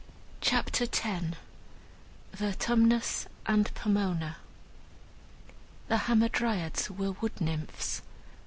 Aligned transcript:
CHAPTER 0.41 0.85
X 0.85 1.05
VERTUMNUS 2.33 3.27
AND 3.45 3.71
POMONA 3.75 4.37
The 5.89 5.95
Hamadryads 5.97 6.89
were 6.89 7.11
Wood 7.21 7.39
nymphs. 7.39 8.01